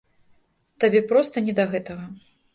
[0.85, 2.05] Табе проста не да гэтага.